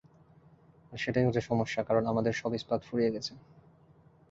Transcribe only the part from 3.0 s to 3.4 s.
গেছে।